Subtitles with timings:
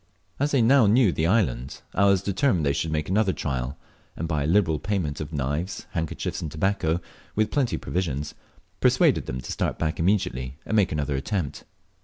[0.39, 3.77] As they now knew the island, I was determined they should make another trial,
[4.15, 6.99] and (by a liberal payment of knives, handkerchiefs, and tobacco,
[7.35, 8.33] with plenty of provisions)
[8.79, 11.65] persuaded them to start back immediately, and make another attempt.